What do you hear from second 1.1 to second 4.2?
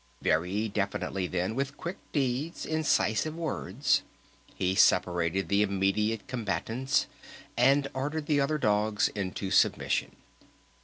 then, with quick deeds, incisive words,